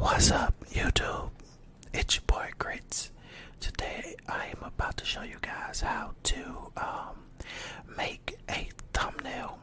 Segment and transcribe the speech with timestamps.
[0.00, 1.30] What's up, YouTube?
[1.92, 3.10] It's your boy Grits.
[3.60, 7.16] Today I am about to show you guys how to um,
[7.96, 9.58] make a thumbnail.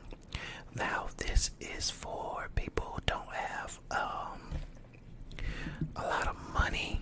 [0.76, 4.42] Now, this is for people who don't have um,
[5.96, 7.02] a lot of money,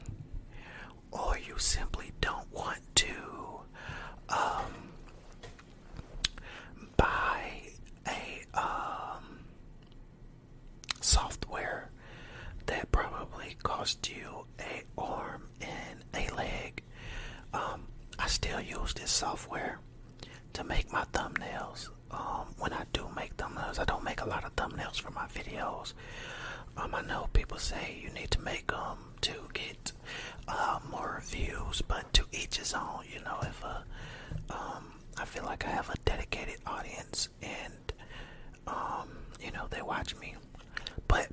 [1.12, 3.14] or you simply don't want to
[4.30, 4.90] um,
[6.98, 7.62] buy
[8.08, 9.40] a um,
[11.02, 11.90] software
[12.66, 16.82] that probably cost you a arm and a leg.
[17.54, 17.82] Um,
[18.18, 19.78] I still use this software
[20.54, 21.90] to make my thumbnails.
[22.10, 25.26] Um, when I do make thumbnails, I don't make a lot of thumbnails for my
[25.26, 25.92] videos.
[26.78, 29.92] Um, I know people say you need to make them to get
[30.48, 33.04] uh, more views, but to each his own.
[33.14, 33.82] You know, if uh,
[34.50, 37.92] um, I feel like I have a dedicated audience and
[38.66, 39.10] um,
[39.42, 40.36] you know they watch me,
[41.10, 41.28] but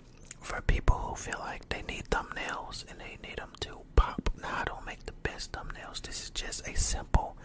[0.51, 4.29] for people who feel like they need thumbnails and they need them to pop.
[4.43, 6.03] Now, I don't make the best thumbnails.
[6.03, 7.37] This is just a simple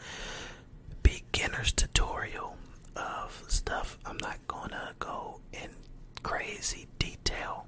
[1.04, 2.58] beginner's tutorial
[2.96, 4.00] of stuff.
[4.08, 5.70] I'm not gonna go in
[6.24, 7.68] crazy detail,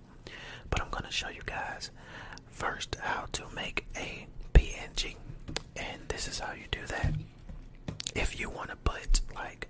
[0.71, 1.91] but I'm gonna show you guys
[2.49, 5.17] first how to make a PNG,
[5.75, 7.13] and this is how you do that.
[8.15, 9.67] If you want to put like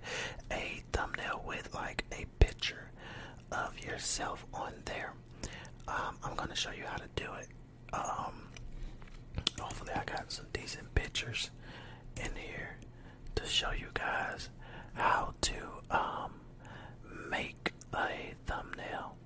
[0.50, 2.90] a thumbnail with like a picture
[3.52, 5.12] of yourself on there,
[5.88, 7.48] um, I'm gonna show you how to do it.
[7.92, 8.48] Um,
[9.60, 11.50] hopefully, I got some decent pictures
[12.16, 12.76] in here
[13.36, 14.50] to show you guys
[14.94, 15.54] how to
[15.90, 16.32] um,
[17.30, 19.16] make a thumbnail.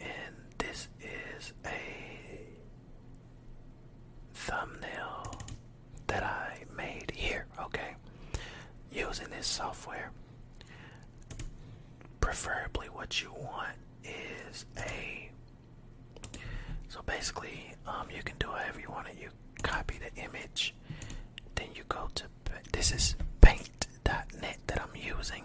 [0.00, 2.40] And this is a
[4.34, 5.34] thumbnail
[6.08, 7.46] that I made here.
[7.60, 7.94] Okay,
[8.92, 10.10] using this software.
[12.20, 15.21] Preferably, what you want is a
[17.06, 19.08] basically, um, you can do whatever you want.
[19.20, 19.28] You
[19.62, 20.74] copy the image,
[21.54, 22.24] then you go to
[22.72, 25.44] this is paint.net that I'm using.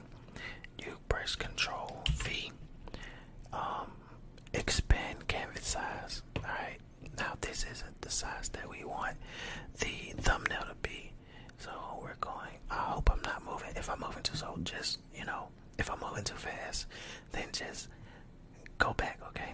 [0.80, 2.52] You press Control V,
[3.54, 3.92] um,
[4.54, 6.22] expand canvas size.
[6.38, 6.80] Alright,
[7.18, 9.18] now this isn't the size that we want
[9.80, 11.12] the thumbnail to be.
[11.60, 12.58] So we're going.
[12.70, 13.72] I hope I'm not moving.
[13.76, 15.48] If I'm moving too slow, just you know,
[15.78, 16.88] if I'm moving too fast,
[17.32, 17.88] then just
[18.78, 19.54] go back, okay?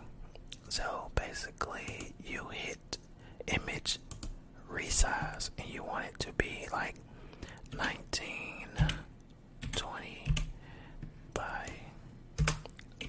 [0.70, 2.98] So basically, you hit
[3.48, 4.00] image
[4.70, 6.96] resize and you want it to be like
[7.78, 8.68] 19,
[9.76, 10.28] 20
[11.34, 11.70] by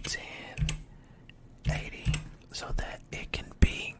[0.03, 0.21] 10,
[1.71, 2.05] 80
[2.53, 3.95] so that it can be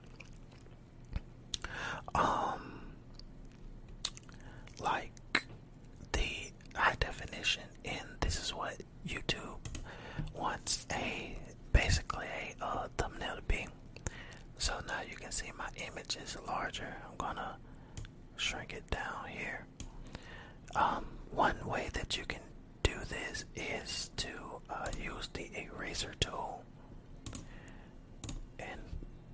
[2.15, 2.81] um
[4.81, 5.11] like
[6.13, 8.77] the high definition and this is what
[9.07, 9.59] YouTube
[10.35, 11.37] wants a
[11.73, 12.27] basically
[12.61, 13.67] a uh, thumbnail to be.
[14.59, 16.97] So now you can see my image is larger.
[17.11, 17.57] I'm gonna
[18.37, 19.67] shrink it down here.
[20.77, 22.41] Um, one way that you can
[22.83, 24.29] do this is to
[24.71, 26.63] uh, use the eraser tool
[28.59, 28.81] and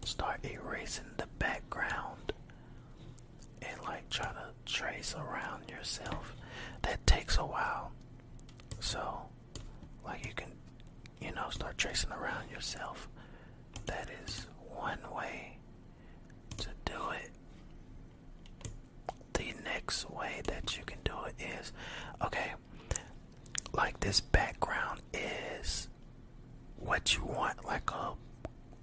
[0.05, 2.33] start erasing the background
[3.63, 6.35] and like try to trace around yourself.
[6.83, 7.93] That takes a while.
[8.81, 9.21] So,
[10.05, 10.51] like you can
[11.21, 13.09] you know, start tracing around yourself
[13.87, 15.57] that is one way
[16.57, 17.31] to do it.
[19.35, 21.73] The next way that you can do it is
[22.25, 22.53] okay,
[23.73, 25.01] like this background
[26.91, 28.15] what you want, like a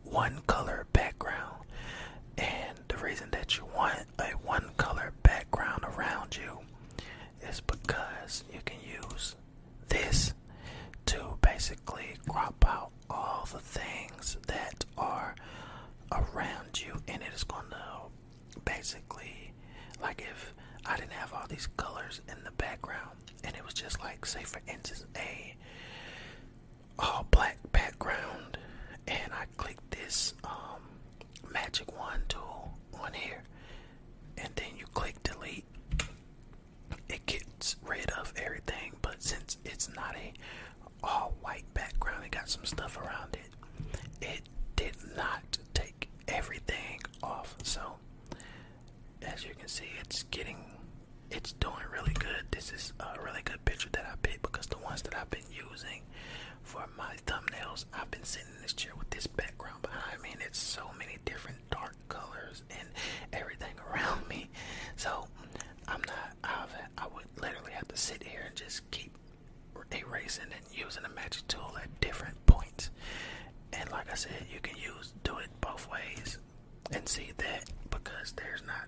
[0.06, 1.58] one color background.
[2.38, 6.60] And the reason that you want a one color background around you
[7.42, 9.36] is because you can use
[9.90, 10.34] this
[11.08, 15.36] to basically crop out all the things that are
[16.14, 19.52] around you and it is going to basically
[20.02, 20.54] like if
[20.86, 24.44] I didn't have all these colors in the background and it was just like say
[24.44, 25.56] for instance a
[27.00, 28.58] all black background
[29.08, 30.82] and I click this um,
[31.52, 33.44] magic wand tool on here
[34.38, 35.66] and then you click delete
[37.10, 40.34] it gets rid of everything but since it's not a
[41.04, 43.50] all white background it got some stuff around it
[44.22, 44.42] it
[44.76, 47.82] did not take everything off so
[49.22, 50.58] as you can see it's getting
[51.30, 54.68] it's doing really good this is a uh, really good picture that I picked because
[54.68, 56.02] the ones that I've been using
[56.62, 60.42] for my thumbnails I've been sitting in this chair with this background behind me and
[60.42, 62.88] it's so many different dark colors and
[63.34, 64.50] everything around me.
[64.96, 65.28] So
[65.88, 69.12] I'm not I've, I would literally have to sit here and just keep
[69.92, 72.92] erasing and using the magic tool at different points.
[73.74, 76.38] And like I said you can use do it both ways
[76.92, 78.86] and see that because there's not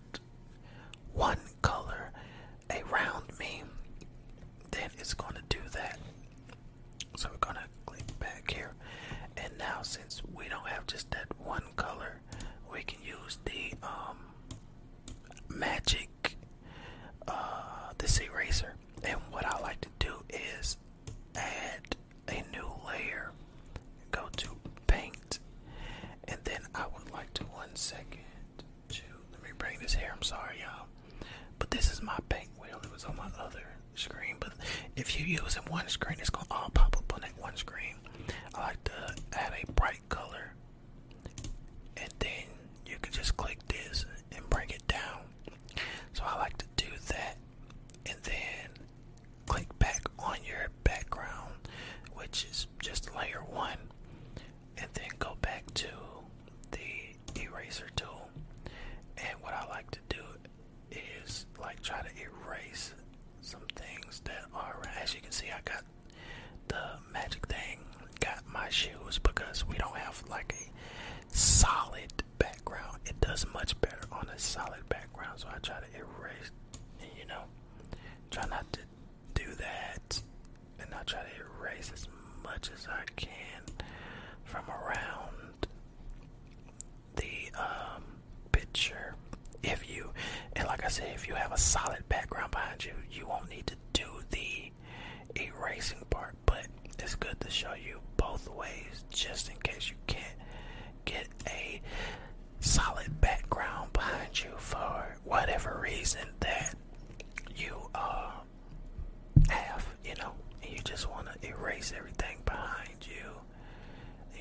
[110.80, 113.32] you just want to erase everything behind you.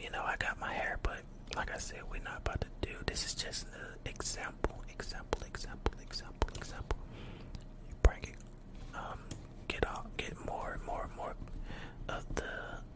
[0.00, 1.18] You know I got my hair but
[1.56, 5.94] like I said we're not about to do this is just an example example example
[6.00, 6.98] example example.
[7.88, 8.36] You bring it.
[8.94, 9.18] Um
[9.66, 11.34] get out get more and more and more
[12.08, 12.50] of the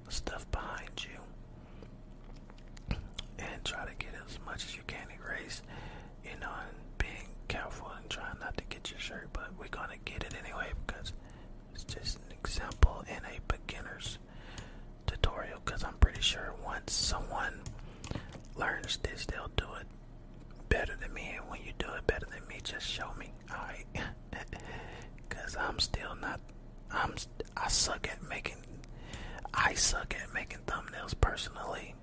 [0.09, 2.97] stuff behind you.
[3.41, 5.63] And try to get as much as you can erase
[6.25, 9.97] you know and being careful and trying not to get your shirt but we're gonna
[10.05, 11.13] get it anyway because
[11.75, 14.19] it's just an example in a beginner's
[15.07, 17.61] tutorial because I'm pretty sure once someone
[18.57, 19.87] learns this, they'll do it
[20.69, 21.35] better than me.
[21.39, 23.87] And when you do it better than me, just show me, alright?
[25.29, 26.41] Because I'm still not,
[26.91, 27.15] I'm,
[27.57, 28.57] I suck at making,
[29.55, 31.95] I suck at making thumbnails personally.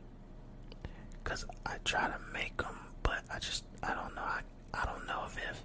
[1.24, 4.42] Because I try to make them, but I just, I don't know, I,
[4.74, 5.64] I don't know if, if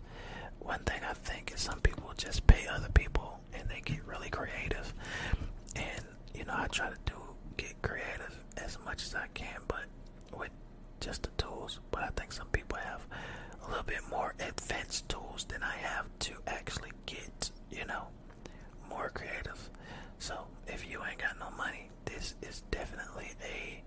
[0.61, 4.29] one thing I think is some people just pay other people and they get really
[4.31, 4.93] creative.
[5.77, 7.14] And, you know, I try to do,
[8.95, 9.87] much as I can, but
[10.39, 10.51] with
[11.01, 11.81] just the tools.
[11.91, 13.05] But I think some people have
[13.67, 18.07] a little bit more advanced tools than I have to actually get, you know,
[18.89, 19.69] more creative.
[20.21, 23.83] So if you ain't got no money, this is definitely a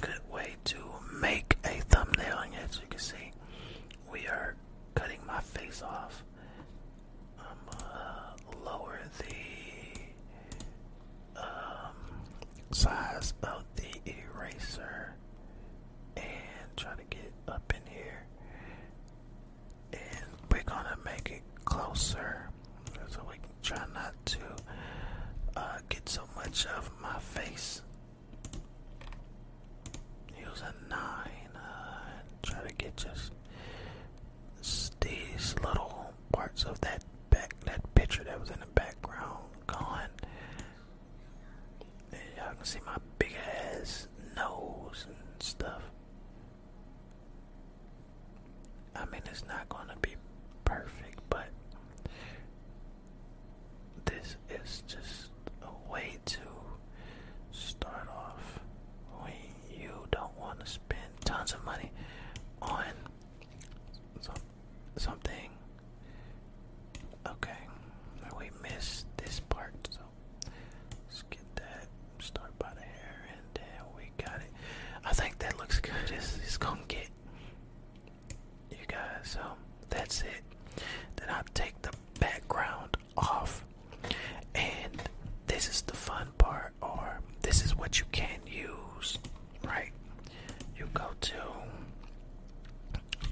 [0.00, 0.76] good way to
[1.20, 2.38] make a thumbnail.
[2.38, 3.32] And as you can see,
[4.12, 4.54] we are
[4.94, 6.22] cutting my face off.
[7.40, 9.34] I'm uh, lower the
[11.40, 11.96] um,
[12.70, 15.14] size of the eraser
[21.98, 22.48] closer
[23.08, 24.38] so we can try not to
[25.56, 27.82] uh, get so much of my face.
[30.38, 31.48] Use a nine.
[31.56, 33.32] Uh, try to get just
[35.00, 40.08] these little parts of that back that picture that was in the background gone.
[42.12, 43.32] And y'all can see my big
[43.72, 45.82] ass nose and stuff.
[48.94, 50.14] I mean, it's not gonna be
[50.64, 51.48] perfect, but
[54.04, 55.30] this is just
[55.62, 56.38] a way to
[57.52, 58.60] start off
[59.20, 59.32] when
[59.70, 61.90] you don't want to spend tons of money
[62.62, 62.84] on
[64.20, 64.34] some,
[64.96, 65.50] something.
[67.26, 67.58] Okay,
[68.38, 70.00] we missed this part, so
[71.06, 71.86] let's get that.
[72.20, 74.50] Start by the hair, and then we got it.
[75.04, 75.92] I think that looks good.
[76.14, 77.08] It's, it's gonna get
[78.70, 79.08] you guys.
[79.24, 79.40] So
[79.90, 80.42] that's it.
[81.16, 83.64] Then I'll take the background off.
[84.54, 85.02] And
[85.46, 89.18] this is the fun part, or this is what you can use,
[89.64, 89.90] right?
[90.76, 91.34] You go to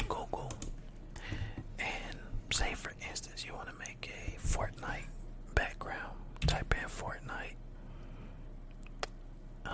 [0.08, 0.52] Google
[1.78, 2.18] and
[2.52, 5.06] say, for instance, you want to make a Fortnite
[5.54, 6.16] background.
[6.47, 7.54] Type in Fortnite.
[9.64, 9.73] Um,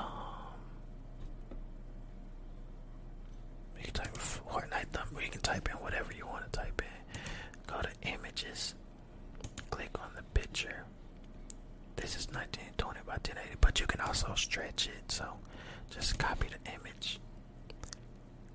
[3.78, 7.20] you can type Fortnite thumb, you can type in whatever you want to type in.
[7.66, 8.74] Go to images,
[9.70, 10.84] click on the picture.
[11.96, 15.10] This is 1920 by 1080, but you can also stretch it.
[15.10, 15.26] So
[15.90, 17.20] just copy the image.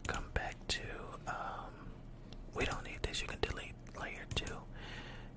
[0.07, 0.81] Come back to,
[1.27, 1.71] um,
[2.55, 4.45] we don't need this, you can delete layer 2.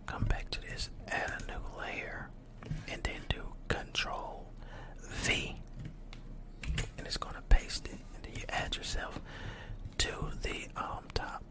[0.06, 2.30] Come back to this, add a new layer,
[2.88, 4.46] and then do Control
[5.02, 5.56] V.
[6.98, 9.20] And it's going to paste it, and then you add yourself
[9.98, 11.42] to the um, top.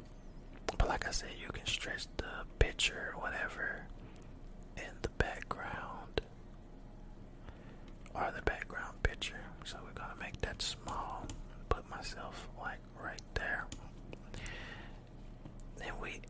[0.78, 3.86] But like I said, you can stretch the picture whatever
[4.78, 6.22] in the background
[8.14, 9.42] or the background picture.
[9.66, 11.26] So we're gonna make that small.
[11.68, 13.66] Put myself like right there.
[15.78, 16.22] Then we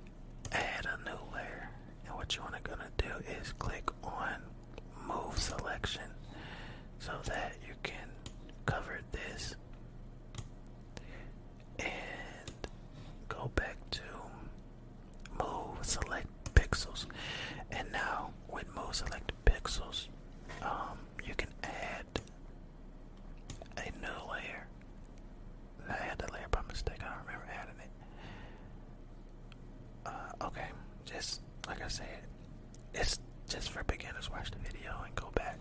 [0.51, 1.69] add a new layer.
[2.07, 4.41] And what you wanna gonna do is click on
[5.07, 6.09] move selection
[6.97, 8.09] so that you can
[8.65, 9.55] cover this
[11.77, 11.87] and
[13.27, 14.01] go back to
[15.39, 17.05] move select pixels.
[17.71, 20.07] And now with move select pixels
[20.61, 22.05] um, you can add
[23.77, 24.67] a new layer
[25.89, 27.91] I had the layer by mistake I don't remember adding it
[30.05, 30.67] uh, okay
[31.05, 32.23] just like I said
[32.93, 35.57] it's just for beginners watch the video and go back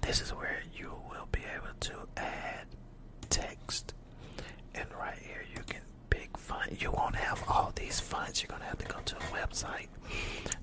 [0.00, 2.66] this is where you will be able to add
[3.30, 3.94] text
[4.74, 6.80] and right here you can pick font.
[6.80, 8.42] You won't have all these fonts.
[8.42, 9.88] You're gonna have to go to a website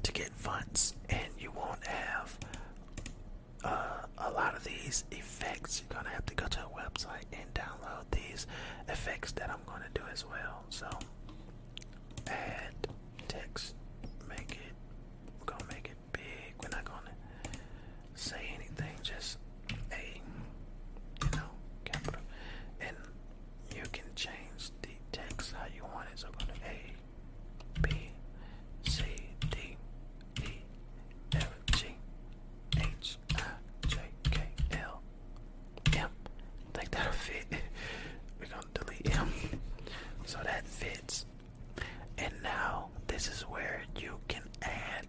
[0.04, 2.38] to get fonts, and you won't have
[3.64, 5.06] uh, a lot of these
[5.82, 8.46] You're gonna have to go to a website and download these
[8.88, 10.64] effects that I'm gonna do as well.
[10.70, 10.88] So
[12.28, 12.88] add
[13.28, 13.76] text,
[14.30, 14.74] make it.
[15.40, 16.54] We're gonna make it big.
[16.62, 17.16] We're not gonna
[18.16, 18.94] say anything.
[19.02, 19.38] Just
[19.92, 20.22] a,
[21.24, 21.50] you know,
[21.86, 22.22] capital,
[22.82, 22.96] and
[23.76, 26.20] you can change the text how you want it.
[26.20, 28.12] So go to A, B,
[28.90, 29.04] C,
[29.50, 29.76] D,
[30.44, 30.48] E,
[31.36, 31.86] F, G,
[32.78, 33.42] H, I,
[33.88, 33.98] J,
[34.32, 34.42] K,
[34.74, 35.02] L,
[35.98, 36.10] M.
[36.74, 37.46] think that'll fit.
[38.40, 39.30] We're gonna delete M.
[40.26, 41.26] So that fits.
[42.18, 45.08] And now this is where you can add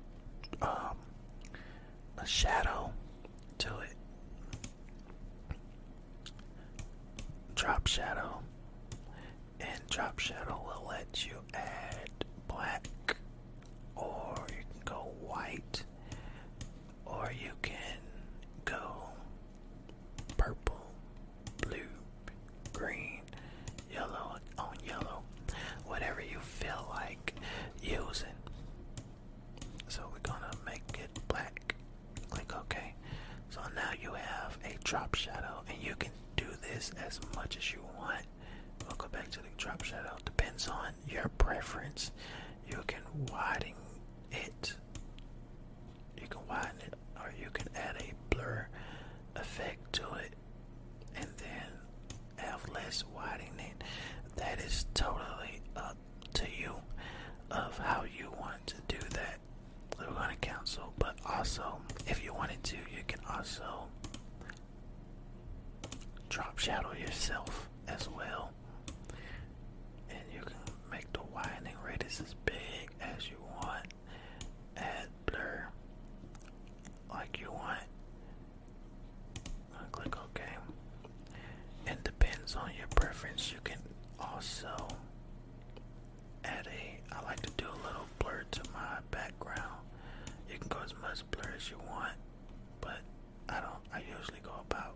[0.62, 0.96] um,
[2.18, 2.92] a shadow
[3.58, 3.94] to it.
[7.54, 8.40] Drop shadow.
[9.60, 12.10] And drop shadow will let you add
[12.48, 13.16] black,
[13.96, 15.84] or you can go white,
[17.06, 17.98] or you can
[18.64, 19.08] go
[20.36, 20.84] purple,
[21.62, 21.88] blue,
[22.72, 23.20] green,
[23.92, 25.22] yellow on yellow,
[25.86, 27.34] whatever you feel like
[27.82, 28.28] using.
[29.88, 31.74] So we're gonna make it black.
[32.30, 32.94] Click OK.
[33.50, 37.72] So now you have a drop shadow, and you can do this as much as
[37.72, 38.24] you want.
[38.86, 40.16] We'll go back to the drop shadow.
[40.24, 42.10] Depends on your preference.
[42.68, 43.74] You can widen
[44.32, 44.74] it.
[46.20, 48.66] You can widen it, or you can add a blur
[49.54, 50.32] effect to it,
[51.16, 51.70] and then
[52.36, 53.74] have less widening.
[54.36, 55.96] That is totally up
[56.34, 56.74] to you
[57.52, 59.38] of how you want to do that.
[59.96, 63.86] We're going to cancel, but also, if you wanted to, you can also
[66.28, 68.50] drop shadow yourself as well.
[70.10, 70.56] And you can
[70.90, 73.86] make the widening radius as big as you want,
[83.04, 83.78] preference, you can
[84.18, 84.74] also
[86.42, 87.14] add a.
[87.14, 89.80] I like to do a little blur to my background.
[90.50, 92.14] You can go as much blur as you want,
[92.80, 93.00] but
[93.48, 93.82] I don't.
[93.92, 94.94] I usually go about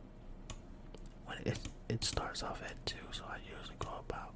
[1.26, 1.58] when it
[1.90, 4.32] it starts off at two, so I usually go about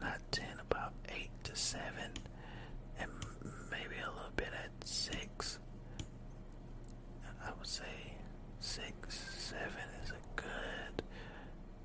[0.00, 2.12] not ten, about eight to seven,
[2.98, 3.10] and
[3.70, 5.58] maybe a little bit at six.
[7.44, 8.14] I would say
[8.60, 11.02] six, seven is a good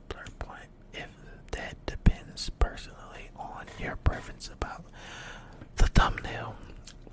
[0.10, 0.70] blur point.
[0.94, 1.10] If
[1.52, 4.84] that depends personally on your preference about
[5.78, 6.56] the thumbnail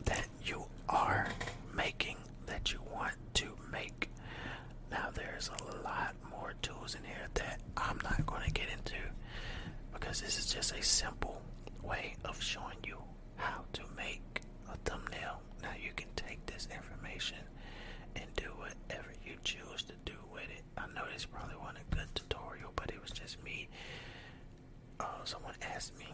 [0.04, 1.28] that you are
[1.74, 4.10] making, that you want to make.
[4.90, 8.96] Now, there's a lot more tools in here that I'm not going to get into
[9.92, 11.40] because this is just a simple
[11.82, 12.98] way of showing you
[13.36, 14.42] how to make
[14.72, 15.40] a thumbnail.
[15.62, 17.38] Now, you can take this information
[18.16, 20.62] and do whatever you choose to do with it.
[20.76, 23.68] I know this probably wasn't a good tutorial, but it was just me.
[25.00, 26.06] Uh, someone asked me,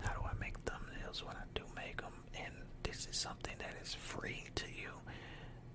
[0.00, 2.12] how do I make thumbnails when I do make them?
[2.34, 4.90] And this is something that is free to you.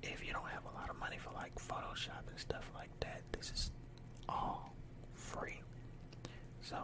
[0.02, 3.22] If you don't have a lot of money for like Photoshop and stuff like that,
[3.32, 3.72] this is
[4.28, 4.74] all
[5.14, 5.62] free.
[6.62, 6.78] So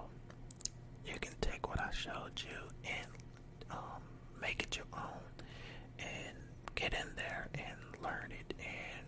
[1.05, 3.07] you can take what I showed you and
[3.71, 4.01] um,
[4.41, 5.23] make it your own
[5.99, 6.37] and
[6.75, 9.05] get in there and learn it and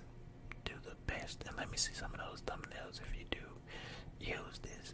[0.65, 1.43] do the best.
[1.47, 3.37] And let me see some of those thumbnails if you do
[4.19, 4.84] use this.